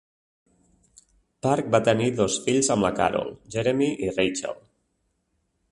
[1.47, 4.61] Park va tenir dos fills amb la Carol, Jeremy i Rachael.